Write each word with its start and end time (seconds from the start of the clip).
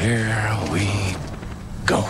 Here 0.00 0.58
we 0.72 1.14
go. 1.84 2.08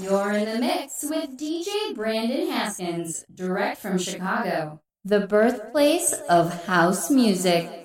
You're 0.00 0.30
in 0.30 0.44
the 0.44 0.60
mix 0.60 1.02
with 1.02 1.36
DJ 1.36 1.92
Brandon 1.96 2.48
Haskins, 2.48 3.24
direct 3.34 3.82
from 3.82 3.98
Chicago, 3.98 4.80
the 5.04 5.26
birthplace 5.26 6.12
of 6.28 6.66
house 6.66 7.10
music. 7.10 7.79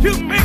You 0.00 0.16
made 0.22 0.39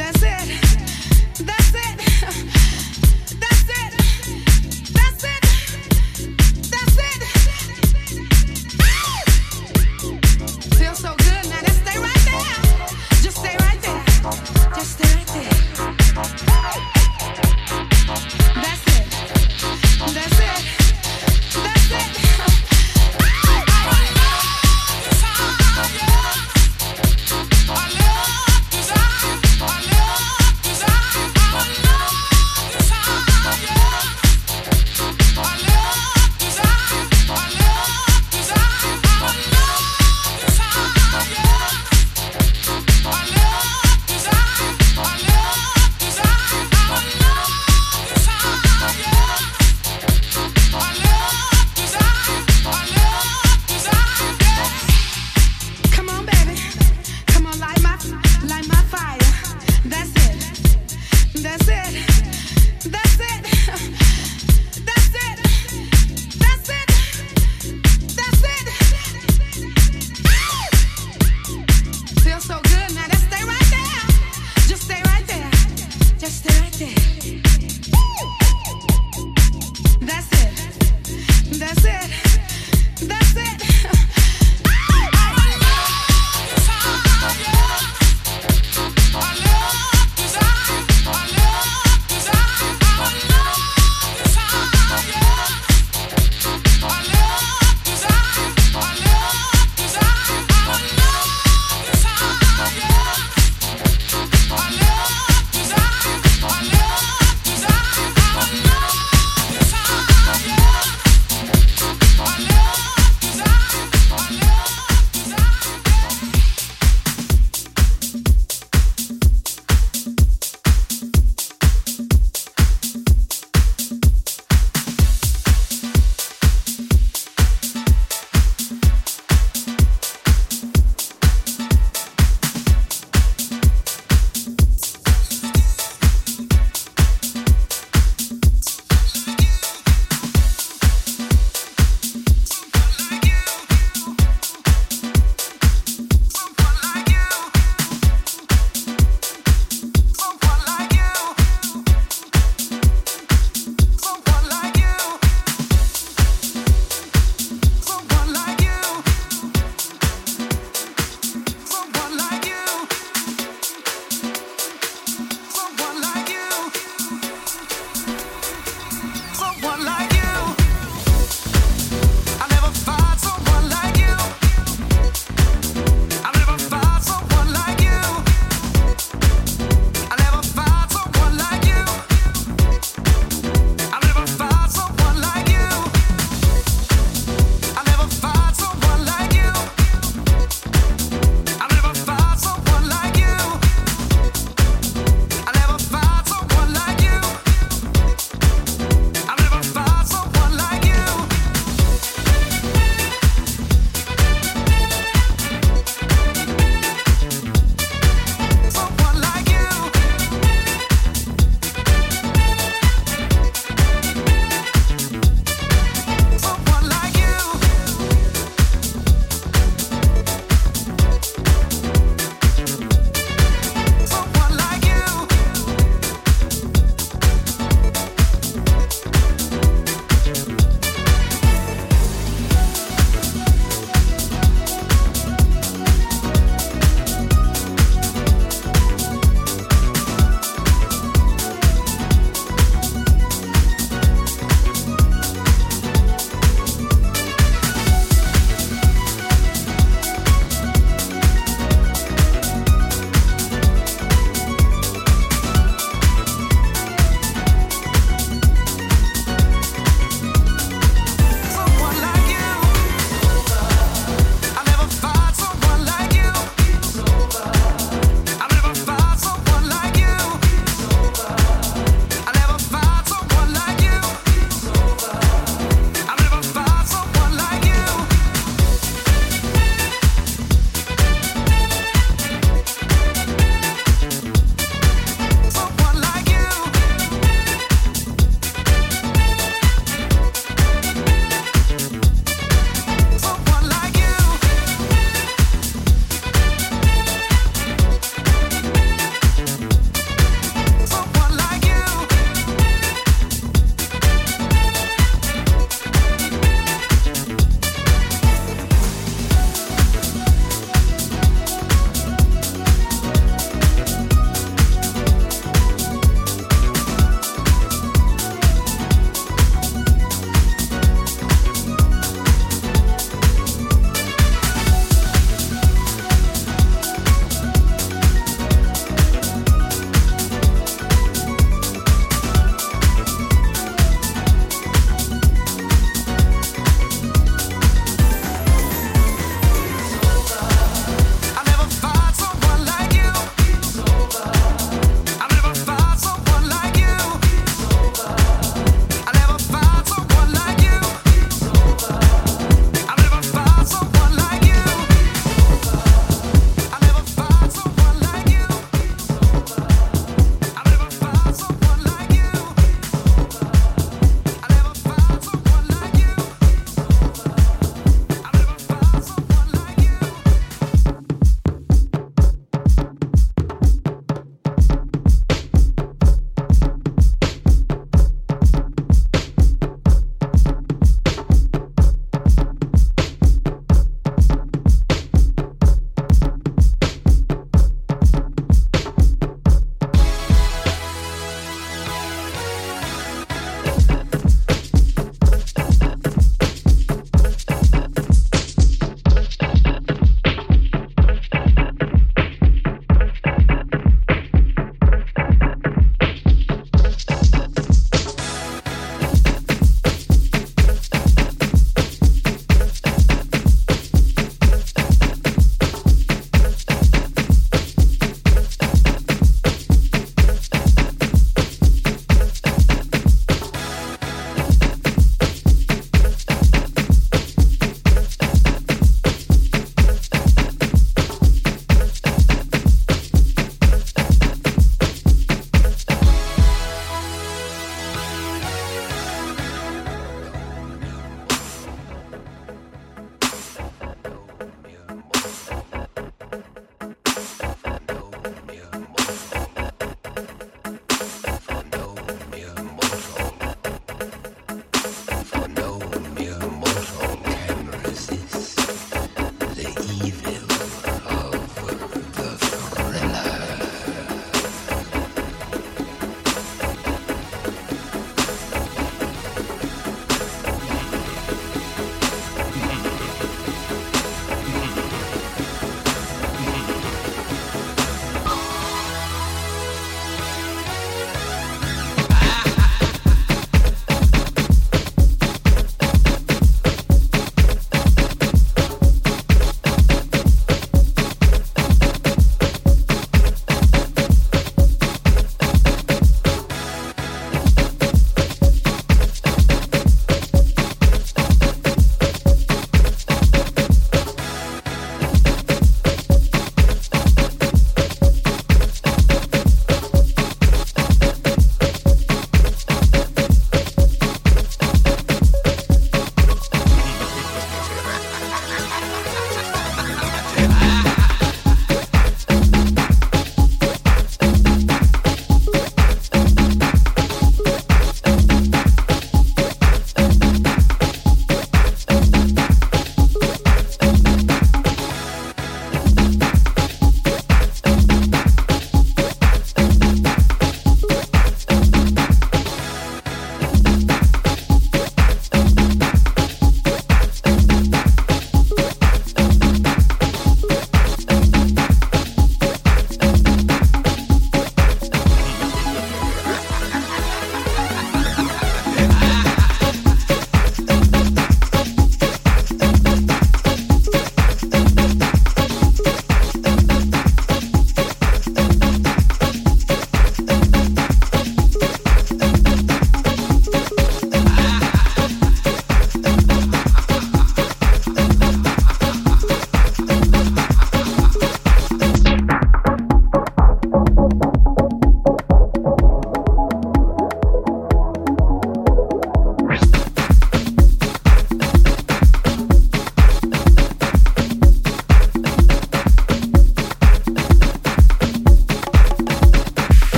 I 0.00 0.81